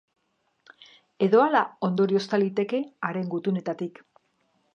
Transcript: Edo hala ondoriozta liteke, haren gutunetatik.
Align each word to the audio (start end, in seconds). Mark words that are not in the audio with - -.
Edo 1.27 1.43
hala 1.45 1.61
ondoriozta 1.89 2.41
liteke, 2.45 2.81
haren 3.11 3.31
gutunetatik. 3.37 4.07